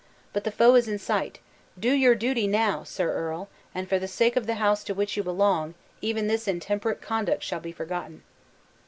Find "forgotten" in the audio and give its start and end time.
7.71-8.23